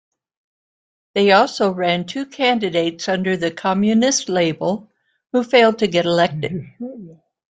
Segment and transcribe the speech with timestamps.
[1.13, 4.89] They also ran two candidates under the Communist label,
[5.31, 6.63] who failed to get elected.